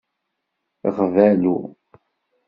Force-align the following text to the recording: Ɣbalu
Ɣbalu 0.97 1.57